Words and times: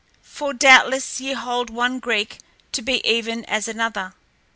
For 0.23 0.51
doubtless 0.51 1.21
ye 1.21 1.33
hold 1.33 1.69
one 1.69 1.99
Greek 1.99 2.39
to 2.71 2.81
be 2.81 3.05
even 3.07 3.45
as 3.45 3.67
another. 3.67 4.15